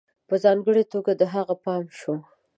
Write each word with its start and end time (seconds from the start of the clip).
په 0.27 0.35
ځانگړي 0.43 0.83
توگه 0.91 1.13
د 1.17 1.23
هغه 1.33 1.55
پام 1.65 1.83
شو 1.99 2.13